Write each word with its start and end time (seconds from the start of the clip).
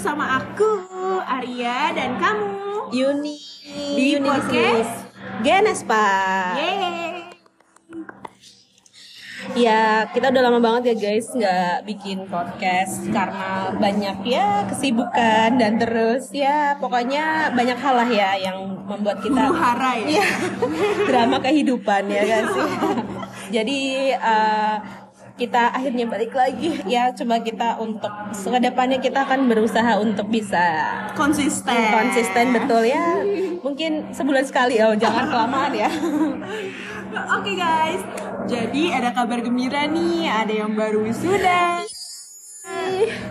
bersama 0.00 0.40
aku 0.40 0.80
Arya 1.28 1.92
dan 1.92 2.16
kamu. 2.16 2.88
Yuni. 2.88 3.36
Di 3.68 4.16
Yuni 4.16 4.32
podcast 4.32 5.12
Genespa 5.44 6.08
Yeay. 6.56 7.28
Ya 9.60 10.08
kita 10.08 10.32
udah 10.32 10.40
lama 10.40 10.56
banget 10.56 10.82
ya 10.88 10.94
guys 10.96 11.28
nggak 11.36 11.84
bikin 11.84 12.24
podcast 12.32 13.12
karena 13.12 13.76
banyak 13.76 14.24
ya 14.24 14.64
kesibukan 14.72 15.60
dan 15.60 15.76
terus 15.76 16.32
ya 16.32 16.80
pokoknya 16.80 17.52
banyak 17.52 17.76
hal 17.76 17.94
lah 18.00 18.08
ya 18.08 18.40
yang 18.40 18.56
membuat 18.88 19.20
kita 19.20 19.52
hara 19.52 20.00
ya. 20.00 20.16
Iya, 20.16 20.28
drama 21.12 21.44
kehidupan 21.44 22.08
ya 22.08 22.24
kan 22.24 22.44
sih. 22.48 22.68
Jadi 23.60 23.80
eh, 24.16 24.76
kita 25.40 25.72
akhirnya 25.72 26.04
balik 26.04 26.36
lagi. 26.36 26.84
Ya 26.84 27.08
coba 27.16 27.40
kita 27.40 27.80
untuk 27.80 28.12
ke 28.36 28.58
depannya 28.60 29.00
kita 29.00 29.24
akan 29.24 29.48
berusaha 29.48 29.96
untuk 29.96 30.28
bisa 30.28 30.60
Konsisten. 31.16 31.72
Konsisten 31.88 32.52
betul 32.52 32.84
ya. 32.84 33.24
Mungkin 33.64 34.12
sebulan 34.12 34.44
sekali 34.44 34.76
oh 34.84 34.92
jangan 34.92 35.32
kelamaan 35.32 35.72
ya. 35.72 35.88
Oke 37.40 37.56
guys. 37.56 38.04
Jadi 38.44 38.92
ada 38.92 39.16
kabar 39.16 39.40
gembira 39.40 39.88
nih. 39.88 40.28
Ada 40.28 40.52
yang 40.66 40.76
baru 40.76 41.08
wisuda. 41.08 41.88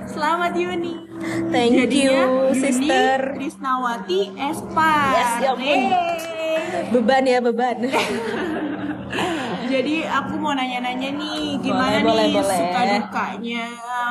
Selamat 0.10 0.58
Yuni. 0.58 1.06
Thank 1.54 1.78
you 1.78 1.86
Yuni 1.88 2.58
sister. 2.58 3.38
Krisnawati 3.38 4.34
Espa 4.36 4.94
Yes, 5.14 5.32
ya 5.40 5.52
ampun. 5.54 5.82
beban 6.90 7.24
ya 7.28 7.40
beban 7.40 7.78
Jadi 9.70 9.96
aku 10.02 10.34
mau 10.42 10.58
nanya-nanya 10.58 11.10
nih 11.14 11.62
Gimana 11.62 12.02
Boleh, 12.02 12.26
nih 12.26 12.34
boleh, 12.34 12.42
boleh. 12.42 12.58
suka 12.58 12.82
dukanya 12.98 13.64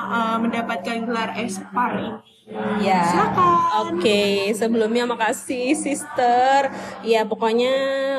uh, 0.07 0.37
Mendapatkan 0.39 0.97
gelar 1.03 1.31
Espar 1.35 1.99
ini 1.99 2.39
ya. 2.81 3.05
Silakan. 3.05 4.01
oke 4.01 4.23
sebelumnya 4.57 5.05
makasih 5.05 5.77
sister. 5.77 6.73
Ya 7.05 7.29
pokoknya 7.29 7.75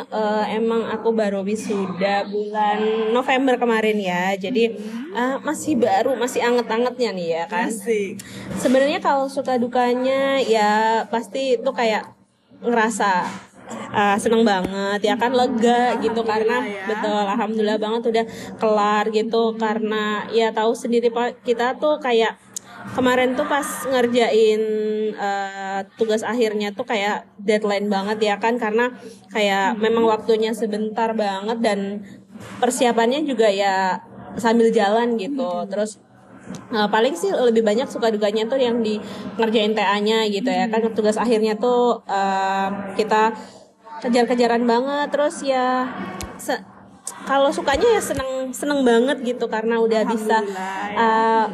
eh, 0.06 0.46
emang 0.54 0.86
aku 0.86 1.10
baru 1.10 1.42
wisuda 1.42 2.30
bulan 2.30 3.10
November 3.10 3.58
kemarin 3.58 3.98
ya. 3.98 4.38
Jadi 4.38 4.78
eh, 5.18 5.36
masih 5.42 5.82
baru 5.82 6.14
masih 6.14 6.46
anget-angetnya 6.46 7.10
nih 7.10 7.28
ya 7.42 7.44
kan. 7.50 7.74
Sebenarnya 8.54 9.02
kalau 9.02 9.26
suka 9.26 9.58
dukanya 9.58 10.38
ya 10.46 11.04
pasti 11.10 11.58
itu 11.58 11.72
kayak 11.74 12.14
ngerasa 12.62 13.26
uh, 13.92 14.18
seneng 14.20 14.44
banget 14.46 15.00
ya 15.04 15.16
kan 15.16 15.32
lega 15.34 15.98
gitu. 16.02 16.22
Karena 16.26 16.64
ya. 16.64 16.86
betul 16.88 17.24
alhamdulillah 17.26 17.80
banget 17.80 18.02
udah 18.10 18.26
kelar 18.58 19.06
gitu. 19.14 19.56
Karena 19.56 20.26
ya 20.30 20.50
tahu 20.52 20.74
sendiri 20.74 21.10
pak 21.10 21.44
kita 21.46 21.78
tuh 21.78 21.98
kayak 22.02 22.38
kemarin 22.96 23.36
tuh 23.38 23.46
pas 23.46 23.66
ngerjain 23.92 24.62
uh, 25.14 25.80
tugas 26.00 26.26
akhirnya 26.26 26.74
tuh 26.74 26.88
kayak 26.88 27.30
deadline 27.40 27.88
banget 27.88 28.18
ya 28.34 28.36
kan. 28.42 28.58
Karena 28.58 28.92
kayak 29.30 29.78
memang 29.78 30.06
waktunya 30.08 30.52
sebentar 30.52 31.14
banget 31.14 31.58
dan 31.62 31.80
persiapannya 32.60 33.28
juga 33.28 33.52
ya 33.52 34.00
sambil 34.38 34.72
jalan 34.72 35.20
gitu. 35.20 35.68
Terus 35.68 36.00
Uh, 36.70 36.86
paling 36.86 37.18
sih 37.18 37.34
lebih 37.34 37.66
banyak 37.66 37.90
suka 37.90 38.14
duganya 38.14 38.46
tuh 38.46 38.62
yang 38.62 38.82
di 38.86 39.02
ngerjain 39.42 39.74
TA-nya 39.74 40.30
gitu 40.30 40.50
ya. 40.50 40.70
Kan 40.70 40.86
tugas 40.94 41.18
akhirnya 41.18 41.58
tuh 41.58 42.02
uh, 42.06 42.70
kita 42.94 43.34
kejar-kejaran 44.06 44.64
banget. 44.70 45.08
Terus 45.10 45.42
ya 45.42 45.90
kalau 47.26 47.50
sukanya 47.50 47.98
ya 47.98 48.02
seneng 48.02 48.54
seneng 48.54 48.86
banget 48.86 49.22
gitu 49.26 49.46
karena 49.50 49.82
udah 49.82 50.02
bisa 50.08 50.42
uh, 50.98 51.46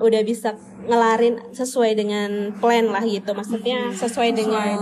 udah 0.00 0.22
bisa 0.24 0.56
ngelarin 0.90 1.38
sesuai 1.54 1.94
dengan 1.94 2.50
plan 2.58 2.90
lah 2.90 3.06
gitu 3.06 3.30
maksudnya 3.30 3.94
sesuai 3.94 4.34
dengan 4.34 4.74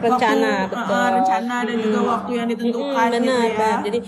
rencana 0.00 0.64
waktu, 0.64 0.72
betul 0.72 0.96
uh, 0.96 1.08
rencana 1.20 1.56
dan 1.68 1.76
juga 1.76 2.00
waktu 2.08 2.30
yang 2.32 2.48
ditentukan 2.48 2.90
Mm, 3.02 3.12
benar 3.12 3.20
gitu 3.20 3.52
ya. 3.52 3.52
benar. 3.52 3.78
jadi 3.84 3.98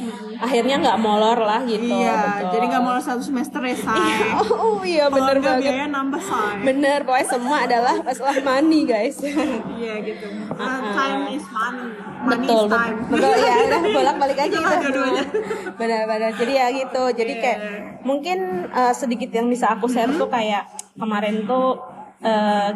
akhirnya 0.41 0.75
nggak 0.81 0.99
molor 0.99 1.39
lah 1.39 1.61
gitu 1.65 1.85
iya, 1.85 2.17
betul. 2.17 2.51
jadi 2.57 2.65
nggak 2.73 2.83
mau 2.83 2.97
satu 2.97 3.23
semester 3.23 3.61
ya, 3.61 3.77
say. 3.77 4.13
oh, 4.35 4.49
oh 4.65 4.81
iya 4.81 5.05
Kalau 5.07 5.17
bener 5.21 5.37
banget 5.39 5.61
biaya 5.69 5.87
nambah, 5.87 6.21
say. 6.21 6.55
Bener, 6.65 6.99
pokoknya 7.03 7.27
semua 7.29 7.57
adalah 7.63 7.95
masalah 8.01 8.37
money 8.41 8.81
guys. 8.85 9.17
Iya 9.21 9.95
gitu. 10.01 10.27
Uh, 10.55 10.81
time 10.95 11.35
is 11.35 11.43
money. 11.51 11.87
Money 12.23 12.47
betul, 12.47 12.63
is 12.63 12.71
time. 12.71 12.97
betul 13.11 13.33
ya, 13.35 13.55
udah 13.67 13.81
bolak 13.91 14.17
balik 14.17 14.39
aja 14.39 14.59
gitu. 14.79 15.01
Benar-benar. 15.75 16.31
Jadi 16.39 16.53
ya 16.55 16.67
gitu. 16.71 17.03
Jadi 17.11 17.33
kayak 17.43 17.59
mungkin 18.07 18.39
uh, 18.71 18.95
sedikit 18.95 19.35
yang 19.35 19.51
bisa 19.51 19.75
aku 19.75 19.91
share 19.91 20.15
tuh 20.15 20.31
kayak 20.31 20.63
kemarin 20.95 21.45
tuh 21.45 21.79
uh, 22.23 22.71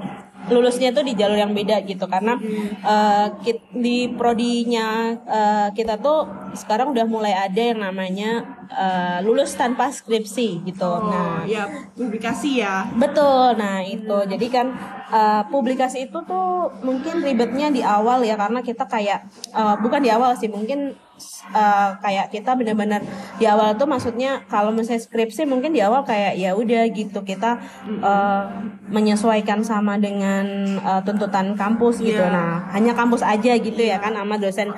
lulusnya 0.49 0.95
tuh 0.95 1.03
di 1.03 1.19
jalur 1.19 1.35
yang 1.35 1.51
beda 1.51 1.83
gitu 1.83 2.07
karena 2.07 2.39
uh, 2.81 3.27
kit- 3.43 3.69
di 3.75 4.07
prodinya 4.15 5.13
uh, 5.27 5.69
kita 5.75 5.99
tuh 5.99 6.25
sekarang 6.55 6.95
udah 6.95 7.05
mulai 7.05 7.35
ada 7.35 7.59
yang 7.75 7.83
namanya 7.83 8.47
uh, 8.71 9.19
lulus 9.27 9.59
tanpa 9.59 9.91
skripsi 9.91 10.63
gitu. 10.63 10.87
Oh, 10.87 11.11
Nah, 11.11 11.43
ya 11.45 11.67
publikasi 11.93 12.63
ya. 12.63 12.87
Betul, 12.95 13.59
nah 13.59 13.83
itu 13.83 14.17
jadi 14.31 14.47
kan 14.49 14.67
uh, 15.11 15.43
publikasi 15.51 16.07
itu 16.07 16.19
tuh 16.25 16.71
mungkin 16.87 17.21
ribetnya 17.21 17.69
di 17.69 17.83
awal 17.83 18.23
ya 18.23 18.39
karena 18.39 18.63
kita 18.63 18.87
kayak 18.87 19.27
uh, 19.53 19.75
bukan 19.83 20.01
di 20.01 20.09
awal 20.09 20.33
sih 20.39 20.49
mungkin 20.49 20.95
uh, 21.53 21.99
kayak 22.01 22.31
kita 22.31 22.55
benar-benar 22.55 23.03
di 23.37 23.45
awal 23.45 23.75
tuh 23.75 23.91
maksudnya 23.91 24.43
kalau 24.47 24.71
misalnya 24.71 25.03
skripsi 25.03 25.45
mungkin 25.45 25.75
di 25.75 25.83
awal 25.83 26.07
kayak 26.07 26.39
ya 26.39 26.55
udah 26.55 26.87
gitu 26.95 27.21
kita 27.27 27.59
uh, 28.01 28.45
menyesuaikan 28.89 29.61
sama 29.67 29.99
dengan 29.99 30.79
uh, 30.81 31.01
tuntutan 31.03 31.59
kampus 31.59 32.01
gitu. 32.01 32.23
Iya. 32.23 32.33
Nah 32.33 32.53
hanya 32.73 32.95
kampus 32.95 33.21
aja 33.27 33.53
gitu 33.59 33.81
ya 33.83 33.99
kan 33.99 34.15
sama 34.15 34.39
dosen 34.39 34.73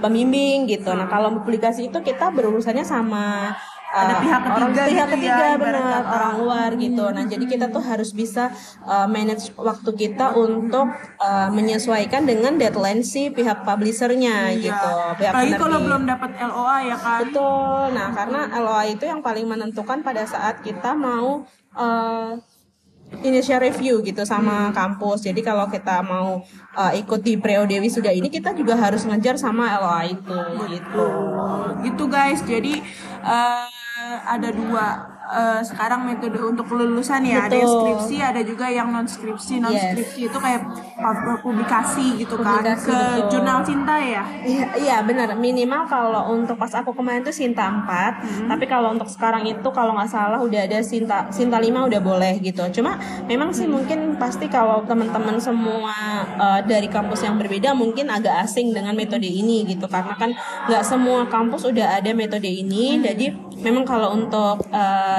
pembimbing 0.00 0.64
gitu. 0.70 0.88
Nah 0.96 1.10
kalau 1.10 1.36
publikasi 1.36 1.92
itu 1.92 1.98
kita 2.00 2.32
berurusannya 2.32 2.86
sama 2.86 3.52
Ada 3.92 4.14
uh, 4.16 4.20
pihak 4.24 4.42
orang 4.48 4.72
ketiga 4.72 4.82
pihak 4.88 4.88
gitu 4.88 4.96
ya, 4.96 5.04
ketiga 5.12 5.44
ibarat 5.52 5.60
benar 5.60 5.84
kata. 5.84 6.12
orang 6.16 6.34
luar 6.40 6.70
gitu. 6.80 7.04
Nah, 7.12 7.24
jadi 7.28 7.44
kita 7.44 7.66
tuh 7.68 7.82
harus 7.84 8.10
bisa 8.16 8.44
uh, 8.88 9.04
manage 9.04 9.52
waktu 9.52 9.90
kita 9.92 10.26
untuk 10.32 10.88
uh, 11.20 11.48
menyesuaikan 11.52 12.24
dengan 12.24 12.56
deadline 12.56 13.04
si 13.04 13.28
pihak 13.28 13.68
publishernya 13.68 14.56
gitu. 14.56 14.92
Pihak 15.20 15.20
Iya. 15.20 15.28
Apalagi 15.28 15.54
kalau 15.60 15.78
belum 15.84 16.02
dapat 16.08 16.30
LOA 16.40 16.78
ya 16.88 16.96
kan. 16.96 17.20
Betul. 17.28 17.84
Nah, 17.92 18.08
karena 18.16 18.40
LOA 18.56 18.84
itu 18.88 19.04
yang 19.04 19.20
paling 19.20 19.44
menentukan 19.44 20.00
pada 20.00 20.24
saat 20.24 20.64
kita 20.64 20.96
mau 20.96 21.44
uh, 21.76 22.32
initial 23.20 23.60
review 23.60 24.00
gitu 24.00 24.24
sama 24.24 24.72
kampus. 24.72 25.28
Jadi 25.28 25.44
kalau 25.44 25.68
kita 25.68 26.00
mau 26.00 26.40
uh, 26.72 26.92
ikut 26.96 27.20
di 27.20 27.36
wisuda 27.76 28.08
ini 28.08 28.32
kita 28.32 28.56
juga 28.56 28.72
harus 28.80 29.04
ngejar 29.04 29.36
sama 29.36 29.68
LOA 29.76 30.16
itu 30.16 30.38
gitu. 30.72 31.06
Gitu 31.84 32.04
guys. 32.08 32.40
Jadi 32.40 32.80
eh, 33.20 33.81
ada 34.20 34.48
dua 34.52 34.86
eh, 35.32 35.60
sekarang 35.64 36.04
metode 36.04 36.36
untuk 36.38 36.68
kelulusan 36.68 37.24
ya. 37.24 37.48
Ada 37.48 37.56
yang 37.56 37.64
Betul. 37.66 37.80
skripsi, 37.80 38.16
ada 38.20 38.40
juga 38.44 38.66
yang 38.68 38.88
non 38.88 39.08
skripsi. 39.08 39.54
Non 39.58 39.72
skripsi 39.72 40.20
itu 40.28 40.38
kayak 40.38 40.60
pub- 40.94 41.40
publikasi 41.42 42.20
gitu 42.20 42.36
kan 42.38 42.60
Publikasi, 42.60 42.86
ke 42.86 42.92
betul. 42.92 43.28
jurnal 43.32 43.58
cinta 43.64 43.94
ya. 43.96 44.22
Iya, 44.44 44.66
iya 44.76 44.96
benar. 45.00 45.34
Minimal 45.34 45.88
kalau 45.88 46.22
untuk 46.30 46.56
pas 46.56 46.70
aku 46.72 46.92
kemarin 46.92 47.22
tuh 47.22 47.32
Sinta 47.32 47.64
4, 47.66 48.46
tapi 48.46 48.64
kalau 48.66 48.92
untuk 48.92 49.08
sekarang 49.08 49.42
itu 49.44 49.68
kalau 49.72 49.96
nggak 49.96 50.10
salah 50.10 50.38
udah 50.38 50.60
ada 50.62 50.78
Sinta 50.84 51.26
Sinta 51.32 51.56
5 51.56 51.88
udah 51.88 52.00
boleh 52.00 52.36
gitu. 52.38 52.62
Cuma 52.70 53.00
memang 53.24 53.50
sih 53.50 53.64
mungkin 53.64 54.20
pasti 54.20 54.46
kalau 54.46 54.84
teman-teman 54.84 55.40
semua 55.40 55.94
eh, 56.36 56.60
dari 56.68 56.86
kampus 56.86 57.24
yang 57.24 57.40
berbeda 57.40 57.72
mungkin 57.72 58.12
agak 58.12 58.44
asing 58.44 58.70
dengan 58.70 58.92
metode 58.92 59.24
ini 59.24 59.64
gitu 59.64 59.88
karena 59.88 60.14
kan 60.14 60.30
nggak 60.68 60.84
semua 60.84 61.24
kampus 61.26 61.64
udah 61.64 61.98
ada 61.98 62.12
metode 62.12 62.46
ini. 62.46 63.00
Jadi 63.00 63.32
memang 63.62 63.84
kalau 63.84 64.12
untuk 64.12 64.66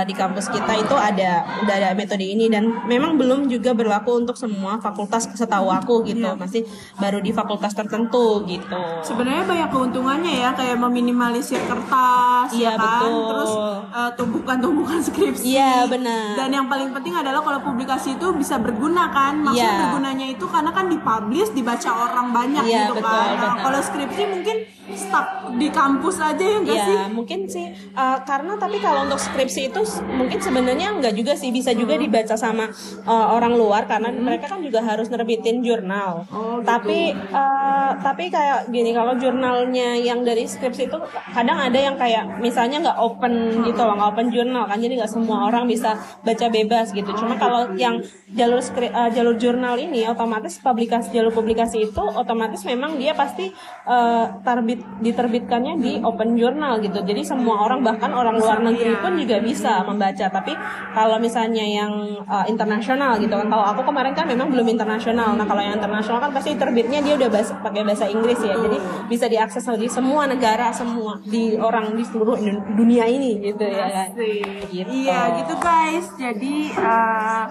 di 0.04 0.14
kampus 0.14 0.48
kita 0.48 0.74
itu 0.76 0.96
ada 0.96 1.44
udah 1.64 1.76
ada 1.76 1.90
metode 1.96 2.24
ini 2.24 2.48
dan 2.48 2.84
memang 2.86 3.16
belum 3.16 3.48
juga 3.48 3.72
berlaku 3.72 4.20
untuk 4.20 4.36
semua 4.36 4.78
fakultas 4.78 5.28
setahu 5.34 5.68
aku 5.68 6.04
gitu. 6.06 6.36
Masih 6.36 6.64
baru 6.96 7.20
di 7.20 7.32
fakultas 7.32 7.74
tertentu 7.74 8.44
gitu. 8.46 8.82
Sebenarnya 9.02 9.44
banyak 9.44 9.70
keuntungannya 9.72 10.34
ya 10.40 10.50
kayak 10.54 10.78
meminimalisir 10.78 11.60
kertas, 11.66 12.52
Iya, 12.54 12.74
ya 12.74 12.80
kan? 12.80 13.02
betul. 13.02 13.22
terus 13.30 13.52
eh, 13.94 14.12
tumpukan-tumpukan 14.16 15.00
skripsi. 15.08 15.44
Iya, 15.48 15.88
benar. 15.88 16.36
Dan 16.38 16.50
yang 16.52 16.68
paling 16.68 16.92
penting 16.92 17.14
adalah 17.16 17.42
kalau 17.42 17.60
publikasi 17.60 18.16
itu 18.16 18.28
bisa 18.36 18.60
berguna 18.60 19.10
kan? 19.10 19.40
Maksudnya 19.40 19.64
Iya. 19.64 19.82
bergunanya 19.88 20.26
itu 20.28 20.46
karena 20.46 20.72
kan 20.72 20.86
dipublish, 20.88 21.52
dibaca 21.52 21.90
orang 21.90 22.28
banyak 22.32 22.64
Iya, 22.64 22.80
gitu 22.90 22.94
betul, 23.00 23.10
kan. 23.10 23.30
Nah, 23.40 23.54
kalau 23.62 23.80
skripsi 23.80 24.24
mungkin 24.28 24.58
stuck 24.94 25.28
di 25.56 25.72
kampus 25.72 26.20
aja 26.20 26.44
ya 26.44 26.58
enggak 26.60 26.80
sih? 26.84 26.98
Ya 26.98 27.08
mungkin 27.08 27.40
sih 27.48 27.66
uh, 27.96 28.20
karena 28.28 28.60
tapi 28.60 28.84
kalau 28.84 29.08
untuk 29.08 29.16
skripsi 29.16 29.72
itu 29.72 29.80
terus 29.94 30.10
mungkin 30.10 30.40
sebenarnya 30.42 30.88
nggak 30.98 31.14
juga 31.14 31.34
sih 31.38 31.54
bisa 31.54 31.70
juga 31.78 31.94
dibaca 31.94 32.34
sama 32.34 32.66
uh, 33.06 33.28
orang 33.38 33.54
luar 33.54 33.86
karena 33.86 34.10
mereka 34.10 34.50
kan 34.50 34.66
juga 34.66 34.82
harus 34.82 35.06
nerbitin 35.14 35.62
jurnal. 35.62 36.26
Oh, 36.34 36.58
gitu. 36.58 36.66
tapi 36.66 37.14
uh, 37.14 37.92
tapi 38.02 38.34
kayak 38.34 38.74
gini 38.74 38.90
kalau 38.98 39.14
jurnalnya 39.22 39.94
yang 40.02 40.26
dari 40.26 40.50
skripsi 40.50 40.90
itu 40.90 40.98
kadang 41.38 41.62
ada 41.62 41.78
yang 41.78 41.94
kayak 41.94 42.42
misalnya 42.42 42.82
nggak 42.90 42.98
open 42.98 43.62
gitu 43.70 43.82
loh 43.86 43.94
nggak 43.94 44.10
open 44.18 44.28
jurnal 44.34 44.66
kan 44.66 44.82
jadi 44.82 44.94
nggak 44.98 45.12
semua 45.14 45.46
orang 45.46 45.70
bisa 45.70 45.94
baca 46.26 46.48
bebas 46.50 46.90
gitu. 46.90 47.14
Cuma 47.14 47.38
kalau 47.38 47.78
yang 47.78 48.02
jalur 48.34 48.66
skri- 48.66 48.90
uh, 48.90 49.14
jalur 49.14 49.38
jurnal 49.38 49.78
ini 49.78 50.10
otomatis 50.10 50.58
publikasi 50.58 51.14
jalur 51.14 51.30
publikasi 51.30 51.86
itu 51.86 52.02
otomatis 52.02 52.66
memang 52.66 52.98
dia 52.98 53.14
pasti 53.14 53.54
uh, 53.86 54.42
terbit 54.42 54.82
diterbitkannya 55.06 55.78
di 55.78 55.94
open 56.02 56.34
jurnal 56.34 56.82
gitu. 56.82 56.98
Jadi 57.06 57.22
semua 57.22 57.62
orang 57.62 57.86
bahkan 57.86 58.10
orang 58.10 58.42
luar 58.42 58.58
negeri 58.64 58.98
pun 58.98 59.14
juga 59.20 59.38
bisa 59.44 59.73
membaca 59.82 60.30
tapi 60.30 60.54
kalau 60.94 61.18
misalnya 61.18 61.66
yang 61.66 62.22
uh, 62.30 62.46
internasional 62.46 63.18
gitu 63.18 63.34
kan 63.34 63.50
kalau 63.50 63.66
aku 63.74 63.82
kemarin 63.90 64.14
kan 64.14 64.30
memang 64.30 64.54
belum 64.54 64.70
internasional 64.70 65.34
nah 65.34 65.50
kalau 65.50 65.66
yang 65.66 65.82
internasional 65.82 66.22
kan 66.22 66.30
pasti 66.30 66.54
terbitnya 66.54 67.02
dia 67.02 67.18
udah 67.18 67.30
bahasa, 67.34 67.58
pakai 67.58 67.82
bahasa 67.82 68.06
Inggris 68.06 68.38
ya 68.46 68.54
jadi 68.54 68.78
bisa 69.10 69.26
diakses 69.26 69.66
di 69.74 69.90
semua 69.90 70.30
negara 70.30 70.70
semua 70.70 71.18
di 71.26 71.58
orang 71.58 71.98
di 71.98 72.04
seluruh 72.06 72.38
dunia 72.78 73.10
ini 73.10 73.42
gitu 73.42 73.66
ya 73.66 73.90
kan 73.90 74.04
Asik. 74.14 74.70
Gitu. 74.74 74.90
Iya 74.90 75.20
gitu 75.40 75.54
guys. 75.58 76.08
Jadi 76.20 76.56
uh, 76.76 77.46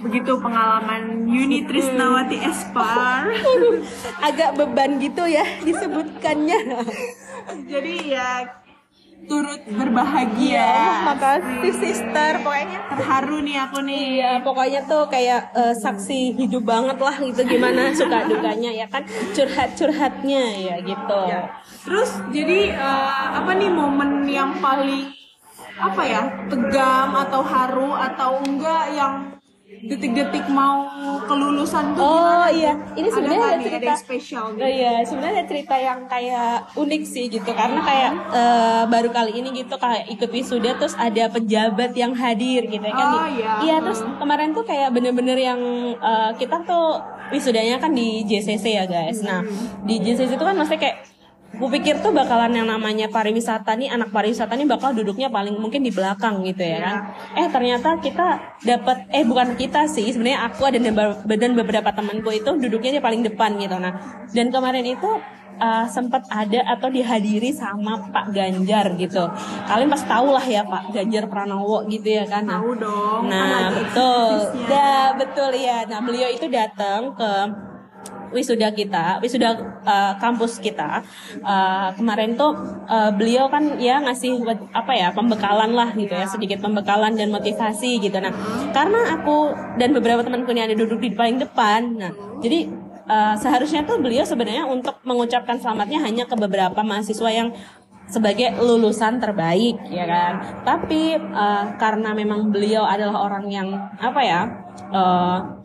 begitu 0.00 0.32
pengalaman 0.40 1.28
Yuni 1.28 1.66
Trisnawati 1.66 2.38
Espar. 2.40 3.28
agak 4.28 4.54
beban 4.56 4.96
gitu 5.02 5.26
ya 5.26 5.44
disebutkannya 5.66 6.60
Jadi 7.66 8.14
ya 8.14 8.61
turut 9.26 9.62
berbahagia. 9.66 10.52
Iya, 10.52 11.06
makasih 11.06 11.74
sister 11.74 12.32
pokoknya 12.42 12.78
Terharu 12.92 13.38
nih 13.40 13.56
aku 13.62 13.78
nih. 13.84 14.02
Iya, 14.18 14.32
pokoknya 14.44 14.80
tuh 14.84 15.02
kayak 15.08 15.54
eh, 15.54 15.74
saksi 15.76 16.36
hidup 16.36 16.64
banget 16.66 16.98
lah 16.98 17.16
gitu 17.20 17.42
gimana 17.46 17.92
suka 17.94 18.28
dukanya 18.28 18.70
ya 18.72 18.86
kan 18.90 19.02
curhat-curhatnya 19.32 20.42
ya 20.58 20.76
gitu. 20.82 21.18
Ya. 21.28 21.48
Terus 21.82 22.10
jadi 22.30 22.78
uh, 22.78 23.42
apa 23.42 23.50
nih 23.58 23.70
momen 23.70 24.26
yang 24.28 24.54
paling 24.62 25.10
apa 25.82 26.02
ya 26.06 26.22
tegang 26.46 27.10
atau 27.10 27.42
haru 27.42 27.90
atau 27.96 28.38
enggak 28.44 28.84
yang 28.94 29.14
detik-detik 29.82 30.46
mau 30.48 30.86
kelulusan 31.24 31.84
tuh 31.92 32.00
Oh 32.00 32.14
gimana? 32.40 32.46
iya, 32.50 32.72
ini 32.92 33.02
Ada 33.04 33.12
sebenarnya 33.12 33.42
ada 33.44 33.56
nih? 33.56 33.64
cerita 33.64 33.82
ada 33.84 33.94
spesial 33.96 34.44
Oh 34.44 34.50
gitu? 34.52 34.62
iya, 34.64 34.92
sebenarnya 35.02 35.34
ada 35.34 35.48
cerita 35.48 35.74
yang 35.76 36.00
kayak 36.06 36.52
unik 36.72 37.02
sih 37.04 37.24
gitu 37.28 37.50
karena 37.52 37.80
kayak 37.82 38.10
eh, 38.30 38.82
baru 38.86 39.08
kali 39.10 39.32
ini 39.34 39.48
gitu 39.56 39.74
kayak 39.76 40.06
ikut 40.08 40.30
wisuda 40.30 40.70
terus 40.76 40.94
ada 40.96 41.24
pejabat 41.28 41.92
yang 41.92 42.12
hadir 42.12 42.62
gitu 42.64 42.80
ya 42.80 42.94
kan. 42.94 43.08
Oh, 43.12 43.26
iya. 43.28 43.52
Iya, 43.60 43.76
terus 43.80 44.00
kemarin 44.14 44.50
tuh 44.52 44.62
kayak 44.62 44.88
bener-bener 44.90 45.36
yang 45.36 45.60
eh, 45.92 46.30
kita 46.36 46.62
tuh 46.62 47.02
wisudanya 47.28 47.76
kan 47.76 47.90
di 47.90 48.22
JCC 48.22 48.64
ya 48.72 48.84
guys. 48.84 49.18
Nah, 49.20 49.42
di 49.82 49.98
JCC 49.98 50.30
itu 50.32 50.44
kan 50.44 50.54
maksudnya 50.54 50.78
kayak 50.80 50.96
Gue 51.62 51.78
pikir 51.78 52.02
tuh 52.02 52.10
bakalan 52.10 52.58
yang 52.58 52.66
namanya 52.66 53.06
pariwisata 53.06 53.78
nih 53.78 53.94
anak 53.94 54.10
pariwisata 54.10 54.58
nih 54.58 54.66
bakal 54.66 54.90
duduknya 54.90 55.30
paling 55.30 55.54
mungkin 55.62 55.86
di 55.86 55.94
belakang 55.94 56.42
gitu 56.42 56.58
ya 56.58 56.82
kan. 56.82 56.96
Eh 57.38 57.46
ternyata 57.46 58.02
kita 58.02 58.58
dapat 58.66 59.06
eh 59.14 59.22
bukan 59.22 59.54
kita 59.54 59.86
sih 59.86 60.10
sebenarnya 60.10 60.42
aku 60.50 60.66
dan 60.74 60.90
dan 61.22 61.50
beberapa 61.54 61.94
temanku 61.94 62.34
itu 62.34 62.50
duduknya 62.58 62.98
di 62.98 63.02
paling 63.02 63.22
depan 63.22 63.54
gitu. 63.62 63.78
Nah 63.78 63.94
dan 64.34 64.50
kemarin 64.50 64.82
itu 64.82 65.06
uh, 65.62 65.86
sempat 65.86 66.26
ada 66.26 66.66
atau 66.66 66.90
dihadiri 66.90 67.54
sama 67.54 68.10
Pak 68.10 68.34
Ganjar 68.34 68.98
gitu. 68.98 69.24
Kalian 69.70 69.86
pasti 69.86 70.06
tahu 70.10 70.34
lah 70.34 70.42
ya 70.42 70.66
Pak 70.66 70.90
Ganjar 70.90 71.30
Pranowo 71.30 71.86
gitu 71.86 72.08
ya 72.10 72.26
kan. 72.26 72.42
Nah, 72.42 72.58
Tahu 72.58 72.70
dong. 72.74 73.22
kan 73.30 73.30
Nah, 73.30 73.46
lagi 73.70 73.74
betul. 73.78 74.34
Dah, 74.66 75.06
betul 75.14 75.50
ya. 75.54 75.78
Nah, 75.86 76.00
beliau 76.02 76.28
itu 76.30 76.46
datang 76.50 77.14
ke 77.14 77.32
wisuda 78.32 78.72
kita, 78.72 79.20
wisuda 79.20 79.54
uh, 79.84 80.16
kampus 80.18 80.58
kita. 80.58 81.04
Uh, 81.44 81.92
kemarin 81.94 82.34
tuh 82.34 82.56
uh, 82.88 83.12
beliau 83.14 83.46
kan 83.52 83.78
ya 83.78 84.00
ngasih 84.02 84.42
apa 84.72 84.92
ya, 84.92 85.08
pembekalan 85.12 85.72
lah 85.72 85.92
gitu 85.92 86.12
ya, 86.12 86.26
sedikit 86.26 86.64
pembekalan 86.64 87.14
dan 87.14 87.30
motivasi 87.30 88.00
gitu. 88.02 88.16
Nah, 88.18 88.32
karena 88.72 89.14
aku 89.14 89.52
dan 89.76 89.92
beberapa 89.92 90.24
temanku 90.24 90.50
ini 90.56 90.72
ada 90.72 90.74
duduk 90.74 90.98
di 90.98 91.12
paling 91.14 91.38
depan. 91.38 91.80
Nah, 91.96 92.12
jadi 92.42 92.66
uh, 93.06 93.34
seharusnya 93.38 93.84
tuh 93.84 94.00
beliau 94.00 94.24
sebenarnya 94.26 94.66
untuk 94.66 94.98
mengucapkan 95.04 95.60
selamatnya 95.60 96.02
hanya 96.02 96.24
ke 96.26 96.34
beberapa 96.34 96.80
mahasiswa 96.82 97.30
yang 97.30 97.48
sebagai 98.12 98.58
lulusan 98.60 99.22
terbaik 99.22 99.78
ya 99.88 100.04
kan 100.04 100.32
tapi 100.66 101.16
uh, 101.16 101.78
karena 101.80 102.12
memang 102.12 102.52
beliau 102.52 102.84
adalah 102.84 103.24
orang 103.30 103.48
yang 103.48 103.68
apa 103.96 104.20
ya 104.20 104.40
uh, 104.92 105.61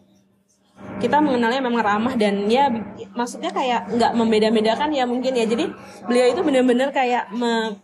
kita 0.98 1.22
mengenalnya 1.22 1.62
memang 1.62 1.84
ramah 1.86 2.14
dan 2.18 2.50
ya 2.50 2.70
maksudnya 3.14 3.54
kayak 3.54 3.86
nggak 3.94 4.12
membeda-bedakan 4.18 4.90
ya 4.94 5.06
mungkin 5.06 5.34
ya. 5.38 5.46
Jadi 5.46 5.70
beliau 6.10 6.28
itu 6.34 6.42
benar-benar 6.42 6.90
kayak 6.90 7.30
me- 7.34 7.78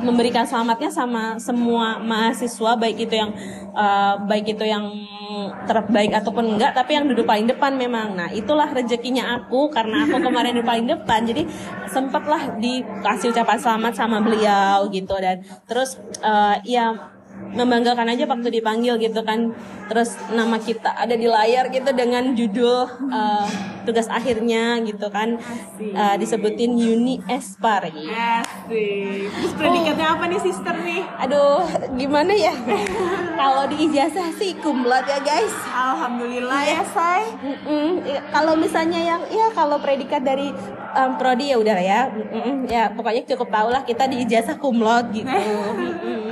memberikan 0.00 0.48
selamatnya 0.48 0.88
sama 0.88 1.36
semua 1.36 2.00
mahasiswa 2.00 2.80
baik 2.80 3.06
itu 3.06 3.14
yang 3.14 3.30
eh, 3.76 4.14
baik 4.24 4.56
itu 4.56 4.64
yang 4.64 4.88
terbaik 5.68 6.16
ataupun 6.16 6.56
enggak 6.56 6.72
tapi 6.72 6.96
yang 6.96 7.04
duduk 7.10 7.26
paling 7.28 7.44
depan 7.44 7.76
memang. 7.76 8.16
Nah 8.16 8.28
itulah 8.32 8.70
rezekinya 8.72 9.36
aku 9.36 9.68
karena 9.68 10.06
aku 10.06 10.16
kemarin 10.22 10.56
di 10.56 10.64
paling 10.64 10.86
depan. 10.86 11.26
Jadi 11.26 11.44
sempatlah 11.90 12.56
dikasih 12.56 13.34
ucapan 13.34 13.58
selamat 13.58 13.92
sama 13.92 14.22
beliau 14.22 14.86
gitu. 14.88 15.14
Dan 15.18 15.44
terus 15.68 15.98
eh, 16.24 16.56
ya 16.64 17.15
membanggakan 17.52 18.08
aja 18.10 18.24
waktu 18.26 18.48
dipanggil 18.50 18.96
gitu 18.96 19.22
kan 19.22 19.52
terus 19.86 20.18
nama 20.34 20.58
kita 20.58 20.90
ada 20.90 21.14
di 21.14 21.30
layar 21.30 21.70
gitu 21.70 21.94
dengan 21.94 22.34
judul 22.34 22.86
eh, 23.06 23.46
tugas 23.86 24.10
akhirnya 24.10 24.82
gitu 24.82 25.06
kan 25.08 25.38
eh, 25.78 26.16
disebutin 26.18 26.74
Uni 26.74 27.22
Espar 27.30 27.86
gitu. 27.86 28.10
Asik. 28.10 29.30
Terus 29.30 29.52
predikatnya 29.54 30.06
apa 30.18 30.24
nih 30.26 30.40
sister 30.42 30.74
nih? 30.82 31.02
aduh 31.16 31.62
gimana 31.94 32.34
ya 32.34 32.52
kalau 33.40 33.64
di 33.66 33.86
ijazah 33.86 34.28
sih 34.34 34.58
kumlot 34.58 35.06
ya 35.06 35.20
guys 35.22 35.54
Alhamdulillah 35.70 36.62
ya 36.62 36.82
say. 36.82 37.22
Ya, 38.06 38.20
kalau 38.30 38.58
misalnya 38.58 39.00
yang 39.00 39.22
ya 39.28 39.48
kalau 39.52 39.78
predikat 39.78 40.22
dari 40.22 40.50
em, 40.92 41.10
prodi 41.16 41.52
ya 41.52 41.56
udah 41.58 41.78
ya 41.78 42.00
Mm-mm. 42.10 42.66
ya 42.66 42.90
pokoknya 42.92 43.22
cukup 43.28 43.48
tau 43.50 43.68
lah 43.70 43.82
kita 43.82 44.06
di 44.06 44.24
ijazah 44.24 44.56
kumlot 44.56 45.10
gitu 45.12 45.28
Mm-mm. 45.30 46.30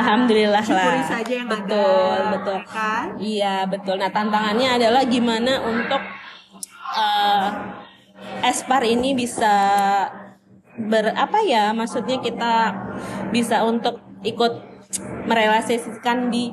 Alhamdulillah. 0.00 0.64
Alhamdulillah 0.64 0.64
lah 0.64 0.84
Syukuri 0.96 1.04
saja 1.04 1.32
yang 1.36 1.48
betul 1.48 2.16
ada. 2.16 2.30
betul 2.32 2.56
ya 2.58 2.72
Kan? 2.72 3.06
Iya 3.20 3.56
betul. 3.68 3.94
Nah 4.00 4.10
tantangannya 4.10 4.68
adalah 4.80 5.02
gimana 5.04 5.52
untuk 5.64 6.02
eh, 6.96 7.46
Espar 8.44 8.82
ini 8.84 9.12
bisa 9.12 9.54
ber 10.76 11.12
apa 11.12 11.38
ya? 11.44 11.76
Maksudnya 11.76 12.20
kita 12.24 12.72
bisa 13.34 13.60
untuk 13.64 14.00
ikut 14.24 14.52
merelasikan 15.28 16.32
di 16.32 16.52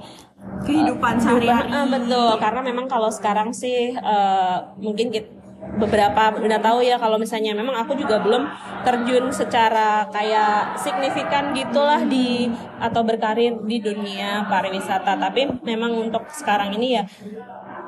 Kehidupan 0.57 1.19
sehari-hari. 1.19 1.69
Ah, 1.69 1.83
betul. 1.85 2.39
Karena 2.39 2.61
memang 2.63 2.87
kalau 2.87 3.11
sekarang 3.11 3.51
sih 3.51 3.91
eh, 3.93 4.57
mungkin 4.79 5.11
kita 5.11 5.36
beberapa 5.75 6.33
udah 6.39 6.59
tahu 6.63 6.79
ya 6.81 6.95
kalau 6.95 7.19
misalnya 7.19 7.51
memang 7.51 7.75
aku 7.75 7.99
juga 7.99 8.23
belum 8.23 8.47
terjun 8.87 9.27
secara 9.29 10.07
kayak 10.09 10.79
signifikan 10.79 11.51
gitulah 11.51 12.01
di 12.07 12.47
atau 12.79 13.03
berkarir 13.03 13.59
di 13.67 13.83
dunia 13.83 14.47
pariwisata. 14.47 15.19
Tapi 15.19 15.61
memang 15.67 15.91
untuk 16.07 16.25
sekarang 16.31 16.71
ini 16.79 16.97
ya 16.97 17.03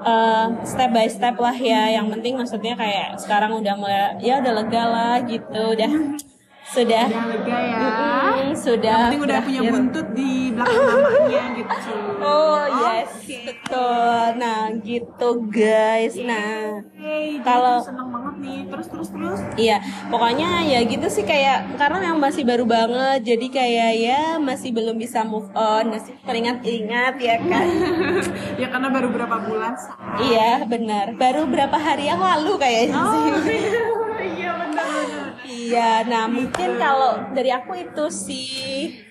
eh, 0.04 0.46
step 0.68 0.92
by 0.92 1.08
step 1.08 1.36
lah 1.40 1.56
ya. 1.56 1.90
Yang 1.90 2.20
penting 2.20 2.34
maksudnya 2.38 2.76
kayak 2.76 3.18
sekarang 3.18 3.56
udah 3.58 3.74
mulai 3.80 4.20
ya 4.20 4.44
udah 4.44 4.54
lega 4.54 4.84
lah 4.86 5.16
gitu. 5.24 5.62
Udah 5.74 5.92
sudah 6.66 7.06
Udah 7.08 7.26
lega 7.28 7.58
ya. 7.58 7.80
Mm-mm, 7.80 8.48
sudah 8.54 8.84
Yang 8.86 9.06
penting 9.10 9.24
udah 9.24 9.40
punya 9.42 9.62
buntut 9.66 10.08
di 10.14 10.32
belakang 10.52 10.86
namanya 10.86 11.44
gitu. 11.56 11.94
Oh 12.20 12.62
yes, 12.86 13.10
Oke. 13.16 13.38
betul. 13.48 14.22
Nah 14.38 14.62
gitu 14.80 15.30
guys. 15.48 16.14
Nah 16.16 16.84
Hey, 16.94 17.40
Kalau- 17.42 17.82
seneng 17.82 18.12
banget 18.12 18.36
nih. 18.38 18.60
Terus 18.70 18.88
terus 18.88 19.10
terus. 19.10 19.40
iya, 19.56 19.78
pokoknya 20.08 20.62
ya 20.64 20.80
gitu 20.84 21.08
sih 21.08 21.24
kayak 21.24 21.76
karena 21.76 21.98
memang 22.02 22.22
masih 22.22 22.44
baru 22.44 22.64
banget, 22.64 23.20
jadi 23.26 23.48
kayak 23.50 23.92
ya 23.98 24.22
masih 24.38 24.70
belum 24.70 24.96
bisa 24.96 25.24
move 25.24 25.50
on, 25.52 25.90
masih 25.90 26.14
teringat-ingat 26.22 27.18
ya 27.18 27.36
kan. 27.42 27.66
ya 28.62 28.68
karena 28.70 28.88
baru 28.88 29.10
berapa 29.10 29.36
bulan. 29.42 29.74
Say. 29.74 29.92
iya 30.28 30.64
benar, 30.64 31.16
baru 31.16 31.44
berapa 31.44 31.76
hari 31.76 32.08
yang 32.08 32.20
lalu 32.20 32.56
kayaknya 32.56 33.00
sih. 33.00 33.60
Iya 35.70 36.02
nah 36.10 36.26
mungkin 36.26 36.82
kalau 36.82 37.30
dari 37.38 37.54
aku 37.54 37.78
itu 37.78 38.06
sih 38.10 39.06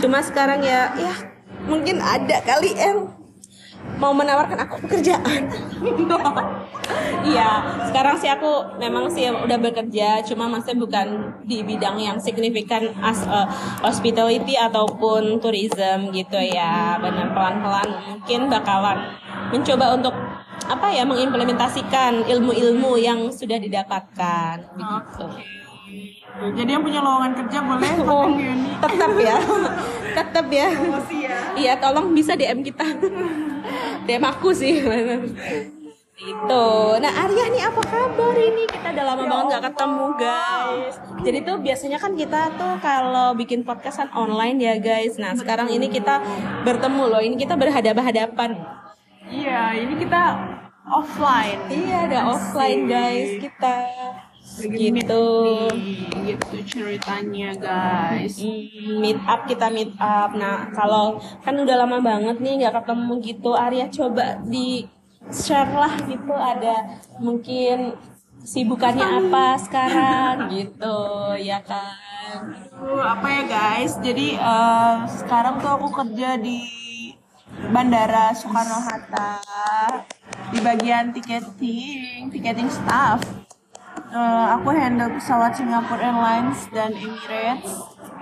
cuma 0.00 0.24
sekarang 0.24 0.64
ya 0.64 0.96
ya 0.96 1.14
mungkin 1.68 2.00
ada 2.00 2.40
kali 2.42 2.72
em 2.74 3.22
mau 3.98 4.10
menawarkan 4.14 4.58
aku 4.66 4.82
pekerjaan. 4.86 5.42
Iya, 7.22 7.62
sekarang 7.86 8.18
sih 8.18 8.26
aku 8.26 8.74
memang 8.82 9.06
sih 9.06 9.30
udah 9.30 9.54
bekerja, 9.62 10.26
cuma 10.26 10.50
masih 10.50 10.74
bukan 10.74 11.30
di 11.46 11.62
bidang 11.62 11.94
yang 11.94 12.18
signifikan 12.18 12.90
as 12.98 13.22
a 13.30 13.46
hospitality 13.78 14.58
ataupun 14.58 15.38
tourism 15.38 16.10
gitu 16.10 16.42
ya. 16.42 16.98
Benar 16.98 17.30
pelan-pelan 17.30 17.88
mungkin 18.10 18.50
bakalan 18.50 18.98
mencoba 19.54 19.94
untuk 19.94 20.10
apa 20.66 20.90
ya 20.90 21.06
mengimplementasikan 21.06 22.26
ilmu-ilmu 22.26 22.98
yang 22.98 23.30
sudah 23.30 23.62
didapatkan 23.62 24.66
begitu. 24.74 25.61
Jadi 26.32 26.70
yang 26.72 26.82
punya 26.82 27.00
lowongan 27.04 27.32
kerja 27.38 27.58
boleh 27.60 27.92
Oh, 28.12 28.28
tetap 28.82 29.12
ya. 29.20 29.36
tetap 30.18 30.46
ya. 30.48 30.68
Ya. 31.12 31.38
Iya, 31.54 31.72
tolong 31.78 32.16
bisa 32.16 32.34
DM 32.34 32.64
kita. 32.64 32.84
DM 34.08 34.24
aku 34.24 34.50
sih. 34.56 34.80
Itu. 36.22 36.66
Nah, 37.02 37.12
Arya 37.26 37.44
nih 37.50 37.62
apa 37.66 37.82
kabar 37.82 38.36
ini? 38.38 38.64
Kita 38.70 38.94
udah 38.94 39.04
lama 39.10 39.22
banget 39.26 39.46
gak 39.58 39.64
ketemu, 39.72 40.06
guys. 40.14 40.94
Jadi 41.26 41.38
tuh 41.42 41.56
biasanya 41.58 41.98
kan 41.98 42.12
kita 42.14 42.40
tuh 42.54 42.74
kalau 42.78 43.34
bikin 43.34 43.66
podcastan 43.66 44.06
online 44.14 44.62
ya, 44.62 44.74
guys. 44.78 45.18
Nah, 45.18 45.34
sekarang 45.34 45.66
ini 45.72 45.90
kita 45.90 46.22
bertemu 46.62 47.02
loh. 47.10 47.22
Ini 47.22 47.34
kita 47.34 47.58
berhadapan-hadapan. 47.58 48.54
Iya, 49.26 49.82
ini 49.82 49.94
kita 49.98 50.22
offline. 50.86 51.58
Iya, 51.66 51.96
ada 52.06 52.18
offline, 52.30 52.86
guys. 52.86 53.42
Kita 53.42 53.74
gitu. 54.60 55.24
gitu 56.26 56.56
ceritanya 56.68 57.50
guys. 57.56 58.36
Hmm, 58.36 59.00
meet 59.00 59.20
up 59.24 59.48
kita 59.48 59.72
meet 59.72 59.92
up. 59.96 60.36
Nah, 60.36 60.68
kalau 60.76 61.20
kan 61.40 61.56
udah 61.56 61.76
lama 61.86 61.98
banget 62.04 62.36
nih 62.40 62.64
nggak 62.64 62.82
ketemu 62.82 63.12
gitu, 63.24 63.50
Arya 63.56 63.86
coba 63.88 64.40
di 64.44 64.84
share 65.30 65.72
lah 65.72 65.94
gitu 66.10 66.34
ada 66.34 66.98
mungkin 67.22 67.94
sibukannya 68.42 69.22
apa 69.22 69.46
sekarang 69.64 70.50
gitu 70.50 70.98
ya 71.38 71.62
kan. 71.62 72.52
Apa 72.82 73.26
ya 73.28 73.42
guys? 73.46 73.96
Jadi 74.02 74.36
eh, 74.36 74.94
sekarang 75.06 75.62
tuh 75.62 75.70
aku 75.80 75.88
kerja 75.92 76.36
di 76.36 76.82
Bandara 77.72 78.32
Soekarno 78.32 78.80
Hatta 78.80 79.38
di 80.50 80.58
bagian 80.60 81.12
ticketing, 81.12 82.32
ticketing 82.32 82.68
staff. 82.72 83.41
Eh, 84.12 84.46
aku 84.52 84.68
handle 84.76 85.16
pesawat 85.16 85.56
Singapore 85.56 86.04
Airlines 86.04 86.68
dan 86.68 86.92
Emirates. 86.92 87.72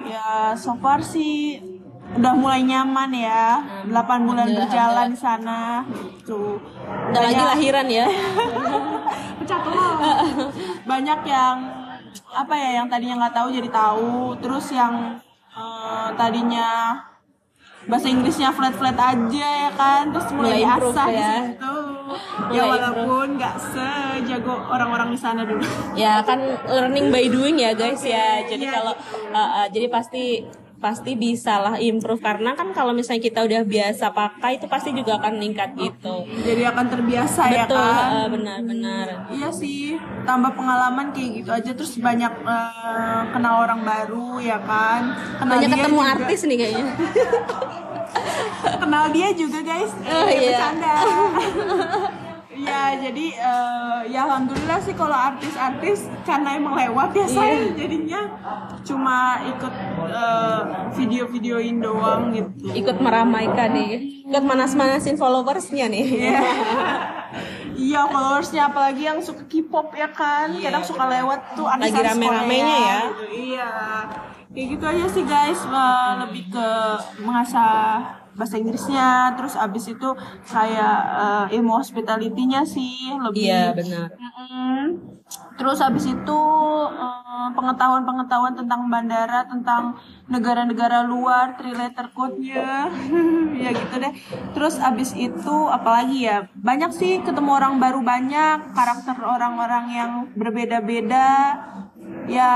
Ya, 0.07 0.55
so 0.55 0.79
far 0.79 1.03
sih 1.03 1.59
udah 2.15 2.35
mulai 2.39 2.63
nyaman 2.63 3.11
ya. 3.11 3.59
8 3.91 4.23
bulan 4.23 4.55
berjalan 4.55 5.11
di 5.11 5.19
sana 5.19 5.83
gitu. 5.91 6.63
Udah 7.11 7.23
lagi 7.27 7.43
lahiran 7.43 7.87
ya. 7.91 8.07
pecah 9.41 9.67
telur 9.67 9.99
banyak 10.87 11.21
yang 11.27 11.57
apa 12.31 12.55
ya 12.55 12.71
yang 12.79 12.87
tadinya 12.87 13.27
nggak 13.27 13.35
tahu 13.35 13.49
jadi 13.51 13.69
tahu 13.73 14.37
terus 14.39 14.71
yang 14.71 15.19
eh, 15.51 16.09
tadinya 16.15 16.95
bahasa 17.89 18.07
Inggrisnya 18.09 18.51
flat 18.53 18.75
flat 18.77 18.97
aja 18.97 19.49
ya 19.69 19.71
kan? 19.73 20.13
Terus 20.13 20.29
mulai, 20.33 20.61
Mulai 20.61 20.63
improve 20.67 20.93
diasah 20.93 21.07
di 21.07 21.17
ya. 21.17 21.33
situ. 21.49 21.75
Mulai 22.41 22.57
ya 22.57 22.63
walaupun 22.67 23.27
nggak 23.39 23.55
sejago 23.71 24.55
orang-orang 24.69 25.09
di 25.15 25.19
sana 25.19 25.41
dulu. 25.47 25.63
Ya 25.95 26.21
kan 26.27 26.41
learning 26.67 27.07
by 27.09 27.25
doing 27.31 27.57
ya 27.57 27.73
guys 27.73 28.03
ya. 28.03 28.43
Jadi 28.45 28.65
Iya, 28.67 28.73
kalau 28.77 28.95
uh, 29.31 29.39
uh, 29.39 29.67
jadi 29.71 29.87
pasti 29.89 30.45
pasti 30.81 31.13
bisa 31.15 31.61
lah 31.61 31.77
improve 31.79 32.19
karena 32.19 32.53
kan 32.53 32.73
kalau 32.73 32.91
misalnya 32.91 33.21
kita 33.21 33.41
udah 33.43 33.63
biasa 33.63 34.11
pakai 34.11 34.57
itu 34.57 34.65
pasti 34.65 34.91
juga 34.91 35.21
akan 35.21 35.37
meningkat 35.37 35.77
gitu. 35.77 36.25
jadi 36.41 36.73
akan 36.73 36.87
terbiasa 36.89 37.43
ya 37.47 37.65
Betul, 37.65 37.77
kan 37.77 38.09
uh, 38.11 38.27
benar-benar. 38.27 39.07
Iya 39.29 39.49
sih, 39.51 39.95
tambah 40.25 40.51
pengalaman 40.51 41.13
kayak 41.13 41.31
gitu 41.37 41.51
aja 41.51 41.71
terus 41.71 41.93
banyak 41.97 42.33
eh, 42.33 43.23
kenal 43.31 43.61
orang 43.61 43.81
baru 43.83 44.41
ya 44.41 44.57
kan. 44.59 45.13
Kenal 45.37 45.53
Banyak 45.55 45.69
ketemu 45.71 45.95
juga- 45.95 46.13
artis 46.17 46.41
nih 46.43 46.57
kayaknya. 46.57 46.85
kenal 48.81 49.05
dia 49.11 49.29
juga 49.33 49.59
guys 49.63 49.93
Oh, 50.03 50.27
Eh, 50.27 50.35
iya. 50.35 50.57
bercanda 50.57 50.93
ya 52.61 52.83
jadi 52.95 53.27
eh, 53.33 53.99
ya 54.09 54.21
alhamdulillah 54.23 54.79
sih 54.79 54.93
kalau 54.93 55.15
artis-artis 55.15 55.99
karena 56.23 56.55
emang 56.55 56.75
lewat 56.75 57.11
ya 57.13 57.27
saya 57.27 57.57
Iya. 57.59 57.73
jadinya 57.77 58.21
cuma 58.81 59.19
ikut 59.47 59.75
eh, 60.07 60.61
video-videoin 60.93 61.77
doang 61.79 62.31
gitu 62.31 62.51
ikut 62.73 62.97
meramaikan 62.99 63.71
nih 63.71 63.91
ikut 64.25 64.45
manas-manasin 64.45 65.17
followersnya 65.17 65.89
nih 65.89 66.07
Iya. 66.07 66.41
Iya 67.73 68.01
followersnya 68.05 68.69
apalagi 68.69 69.03
yang 69.05 69.19
suka 69.19 69.41
K-pop 69.43 69.95
ya 69.95 70.11
kan 70.11 70.53
kadang 70.53 70.83
suka 70.83 71.09
lewat 71.09 71.55
tuh 71.55 71.65
artis 71.65 71.89
Iya. 71.89 71.97
Lagi 71.97 72.09
rame-ramenya 72.11 72.77
ya. 72.79 73.01
gitu. 73.09 73.25
Iya 73.33 73.71
kayak 74.51 74.67
gitu 74.69 74.85
aja 74.85 75.07
sih 75.09 75.25
guys 75.25 75.61
Eh, 75.63 76.11
lebih 76.21 76.45
ke 76.51 76.69
mengasah 77.21 78.20
bahasa 78.41 78.57
Inggrisnya 78.57 79.37
terus 79.37 79.53
abis 79.61 79.93
itu 79.93 80.09
saya 80.49 80.89
eh, 81.21 81.61
ilmu 81.61 81.77
hospitality-nya 81.77 82.65
sih 82.65 83.13
lebih 83.21 83.53
iya 83.53 83.77
benar. 83.77 84.09
Terus 85.61 85.79
habis 85.85 86.09
itu 86.09 86.41
eh, 86.89 87.49
pengetahuan-pengetahuan 87.53 88.57
tentang 88.57 88.89
bandara, 88.89 89.45
tentang 89.45 89.93
negara-negara 90.33 91.05
luar, 91.05 91.55
three 91.61 91.77
letter 91.77 92.09
code-nya, 92.17 92.89
ya 93.63 93.71
gitu 93.77 93.95
deh. 94.01 94.13
Terus 94.57 94.81
habis 94.81 95.13
itu 95.13 95.55
apalagi 95.69 96.27
ya, 96.27 96.49
banyak 96.57 96.91
sih 96.97 97.21
ketemu 97.21 97.61
orang 97.61 97.75
baru 97.77 98.01
banyak, 98.01 98.73
karakter 98.73 99.21
orang-orang 99.21 99.85
yang 99.93 100.13
berbeda-beda. 100.33 101.29
Ya 102.31 102.47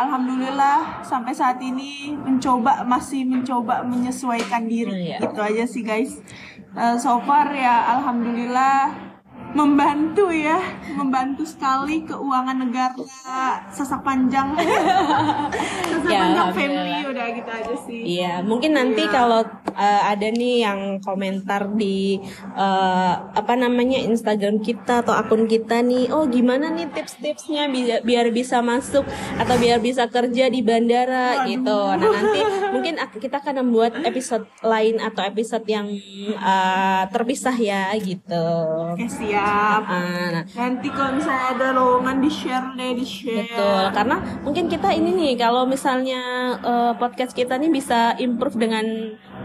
alhamdulillah 0.00 1.06
sampai 1.06 1.30
saat 1.30 1.62
ini 1.62 2.14
mencoba 2.14 2.82
masih 2.82 3.22
mencoba 3.22 3.86
menyesuaikan 3.86 4.66
diri, 4.66 5.14
Iya. 5.14 5.22
gitu 5.22 5.38
aja 5.38 5.64
sih 5.66 5.86
guys. 5.86 6.18
Eh, 6.70 6.96
so 6.98 7.18
far 7.22 7.50
ya 7.50 7.98
alhamdulillah 7.98 9.09
membantu 9.50 10.30
ya 10.30 10.58
membantu 10.94 11.42
sekali 11.42 12.06
keuangan 12.06 12.56
negara. 12.62 13.02
Sesak 13.70 14.02
panjang. 14.06 14.54
Sesak 15.90 16.10
Ya, 16.10 16.20
panjang 16.26 16.50
family 16.54 16.92
udah 17.06 17.26
gitu 17.34 17.50
aja 17.50 17.74
sih. 17.86 18.00
Iya, 18.18 18.32
mungkin 18.42 18.74
nanti 18.74 19.02
kalau 19.10 19.42
uh, 19.74 20.02
ada 20.06 20.28
nih 20.30 20.66
yang 20.66 20.98
komentar 21.02 21.70
di 21.74 22.18
uh, 22.54 23.14
apa 23.34 23.54
namanya 23.54 23.98
Instagram 24.02 24.62
kita 24.62 25.02
atau 25.02 25.14
akun 25.14 25.46
kita 25.46 25.82
nih, 25.82 26.10
oh 26.10 26.26
gimana 26.26 26.70
nih 26.70 26.90
tips-tipsnya 26.90 27.70
biar, 27.70 27.98
biar 28.02 28.26
bisa 28.34 28.62
masuk 28.62 29.06
atau 29.38 29.54
biar 29.58 29.78
bisa 29.82 30.06
kerja 30.06 30.46
di 30.50 30.60
bandara? 30.62 31.46
Gitu. 31.46 31.80
Nah 31.98 32.10
nanti 32.10 32.40
mungkin 32.70 32.94
kita 33.18 33.42
akan 33.42 33.66
membuat 33.66 33.98
episode 34.02 34.46
lain 34.62 34.98
atau 35.02 35.22
episode 35.24 35.64
yang 35.66 35.86
uh, 36.38 37.02
terpisah 37.10 37.56
ya 37.56 37.90
gitu. 37.98 38.46
oke 38.94 39.06
siap 39.08 39.39
Ah, 39.40 39.80
nah, 39.80 40.44
nanti 40.44 40.88
kalau 40.92 41.16
misalnya 41.16 41.46
ada 41.56 41.66
lowongan 41.72 42.20
di 42.20 42.30
share 42.30 42.68
deh 42.76 42.92
di 42.92 43.06
share 43.06 43.48
Betul, 43.48 43.84
karena 43.96 44.16
mungkin 44.44 44.64
kita 44.68 44.88
ini 44.92 45.10
nih 45.16 45.32
kalau 45.40 45.64
misalnya 45.64 46.20
eh, 46.60 46.92
podcast 47.00 47.32
kita 47.32 47.56
nih 47.56 47.72
bisa 47.72 48.14
improve 48.20 48.60
dengan 48.60 48.84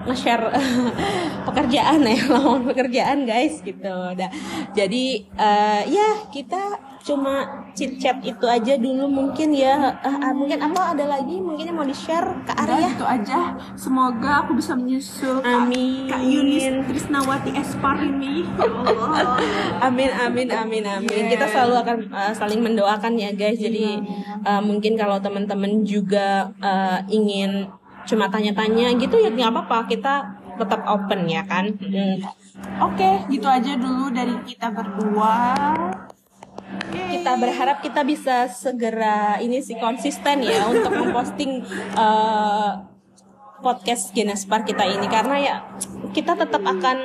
nge-share 0.05 0.51
pekerjaan 1.47 2.03
ya, 2.05 2.19
lowongan 2.35 2.63
pekerjaan 2.69 3.19
guys 3.23 3.63
gitu. 3.63 3.95
Nah, 4.13 4.31
jadi 4.75 5.05
eh, 5.25 5.81
ya 5.89 6.09
kita 6.29 6.94
cuma 7.05 7.45
chit 7.77 8.01
chat 8.01 8.17
itu 8.19 8.41
aja 8.41 8.73
dulu 8.75 9.05
mungkin 9.05 9.53
ya. 9.53 9.93
Ah, 10.01 10.33
mungkin 10.33 10.57
apa 10.57 10.97
ada 10.97 11.05
lagi 11.05 11.37
mungkin 11.37 11.69
yang 11.69 11.77
mau 11.77 11.85
di-share 11.85 12.25
ke 12.41 12.49
Udah 12.49 12.65
Arya? 12.65 12.89
gitu 12.89 13.05
aja 13.05 13.39
semoga 13.75 14.41
aku 14.41 14.57
bisa 14.57 14.73
menyusul 14.73 15.37
Kak- 15.37 15.69
Amin. 15.69 16.09
Kak 16.09 16.17
Yunis 16.19 16.65
Trisnawati 16.89 17.53
Espar 17.53 18.01
ini 18.01 18.41
ya 18.57 18.65
Allah 18.65 19.37
Amin 19.83 20.09
amin 20.09 20.49
amin 20.49 20.83
amin. 20.83 21.23
Kita 21.29 21.45
selalu 21.45 21.75
akan 21.77 21.97
uh, 22.09 22.33
saling 22.33 22.65
mendoakan 22.65 23.13
ya 23.15 23.29
guys. 23.31 23.61
Jadi 23.61 24.01
uh, 24.41 24.61
mungkin 24.65 24.97
kalau 24.97 25.21
teman-teman 25.21 25.85
juga 25.85 26.49
uh, 26.57 27.05
ingin 27.05 27.69
cuma 28.05 28.25
tanya-tanya 28.27 28.97
gitu 28.97 29.21
ya 29.21 29.29
nggak 29.29 29.53
apa-apa. 29.53 29.85
Kita 29.85 30.13
tetap 30.57 30.81
open 30.89 31.29
ya 31.29 31.45
kan. 31.45 31.69
Hmm. 31.77 32.17
oke 32.81 33.29
gitu 33.29 33.45
aja 33.45 33.75
dulu 33.75 34.09
dari 34.09 34.33
kita 34.41 34.71
berdua. 34.71 35.75
Kita 37.15 37.31
berharap 37.39 37.77
kita 37.79 38.01
bisa 38.03 38.51
segera 38.51 39.39
ini 39.39 39.63
sih 39.63 39.79
konsisten 39.79 40.43
ya 40.43 40.67
untuk 40.67 40.91
memposting 40.91 41.63
uh, 41.95 42.83
podcast 43.63 44.11
Genespar 44.11 44.67
kita 44.67 44.83
ini 44.83 45.07
karena 45.07 45.35
ya 45.39 45.55
kita 46.11 46.35
tetap 46.35 46.61
akan 46.61 46.97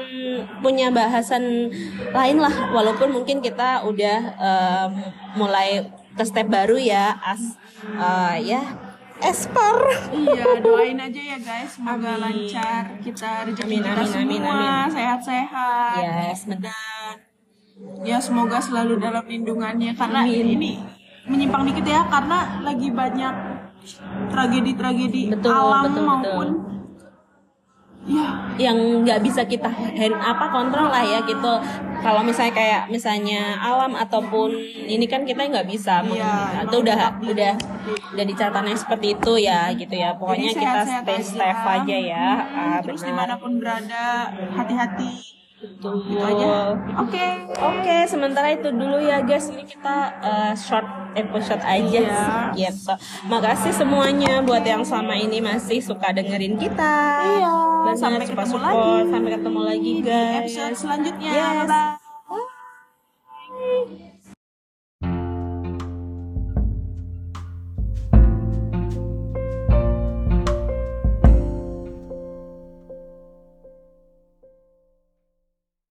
punya 0.60 0.92
bahasan 0.92 1.72
lain 2.12 2.36
lah 2.36 2.74
walaupun 2.74 3.14
mungkin 3.14 3.40
kita 3.40 3.86
udah 3.86 4.18
um, 4.36 4.92
mulai 5.38 5.88
ke 6.18 6.24
step 6.26 6.50
baru 6.50 6.76
ya 6.76 7.16
as 7.22 7.56
uh, 7.96 8.36
ya 8.36 8.90
Esper. 9.20 9.76
Iya, 10.16 10.64
doain 10.64 10.96
aja 10.96 11.20
ya 11.20 11.36
guys, 11.36 11.76
semoga 11.76 12.16
Amin. 12.16 12.48
lancar 12.48 12.96
kita 13.04 13.44
rezeki 13.44 13.84
kita 13.84 13.92
amin, 13.92 14.08
semua 14.08 14.88
sehat-sehat. 14.88 16.00
Yes, 16.00 16.48
benar. 16.48 17.29
Ya 18.00 18.16
semoga 18.16 18.56
selalu 18.58 18.96
dalam 18.96 19.24
lindungannya 19.24 19.92
karena 19.92 20.20
Amin. 20.22 20.56
ini 20.56 20.72
menyimpang 21.24 21.64
dikit 21.64 21.84
ya 21.84 22.04
karena 22.08 22.60
lagi 22.60 22.88
banyak 22.90 23.34
tragedi-tragedi 24.30 25.32
Betul, 25.32 25.52
alam 25.52 25.84
betul, 25.84 25.92
betul. 25.92 26.04
maupun 26.04 26.48
ya 28.00 28.26
yang 28.56 28.76
nggak 29.04 29.20
bisa 29.20 29.44
kita 29.44 29.68
hand 29.68 30.16
apa 30.16 30.48
kontrol 30.48 30.88
lah 30.88 31.04
ya 31.04 31.20
gitu 31.20 31.52
kalau 32.00 32.24
misalnya 32.24 32.54
kayak 32.54 32.82
misalnya 32.88 33.60
alam 33.60 33.92
ataupun 33.92 34.56
ini 34.88 35.04
kan 35.04 35.20
kita 35.22 35.44
nggak 35.44 35.68
bisa 35.68 36.00
Iya, 36.02 36.64
itu 36.64 36.76
udah 36.80 36.96
udah 37.20 37.52
udah 38.10 38.24
dicatatannya 38.24 38.72
seperti 38.74 39.06
itu 39.14 39.32
ya 39.38 39.68
gitu 39.70 39.92
ya 39.92 40.16
pokoknya 40.16 40.48
Jadi 40.48 40.60
kita 40.62 40.80
stay 40.86 41.20
aja. 41.20 41.28
safe 41.28 41.64
aja 41.70 41.96
ya 41.98 42.28
Hmm, 42.40 42.56
Ah, 42.56 42.78
terus 42.80 43.00
benar. 43.00 43.08
di 43.08 43.14
mana 43.14 43.34
pun 43.36 43.52
berada 43.56 44.04
hati-hati 44.50 45.10
Betul. 45.60 45.92
gitu 46.02 46.16
aja 46.18 46.72
oke 46.96 47.26
Oke, 47.60 47.96
sementara 48.06 48.48
itu 48.48 48.72
dulu 48.72 48.96
ya 48.98 49.20
guys. 49.20 49.46
Ini 49.46 49.60
kita 49.62 49.96
uh, 50.18 50.52
short 50.54 50.86
episode 51.12 51.60
aja 51.60 52.00
Iya. 52.00 52.72
gitu. 52.72 52.94
Makasih 53.26 53.68
semuanya 53.70 54.40
buat 54.40 54.64
yang 54.64 54.80
selama 54.80 55.12
ini 55.12 55.38
masih 55.38 55.76
suka 55.78 56.08
dengerin 56.10 56.56
kita. 56.56 56.96
Iya. 57.36 57.52
Benar, 57.84 57.96
Sampai 57.98 58.24
support- 58.24 58.48
ketemu 58.48 58.56
support. 58.56 58.64
lagi. 58.64 59.12
Sampai 59.12 59.30
ketemu 59.30 59.60
lagi 59.60 59.90
di 59.92 60.02
guys. 60.02 60.36
episode 60.40 60.74
selanjutnya 60.78 61.32
Yes. 61.32 61.68
bye 61.68 61.99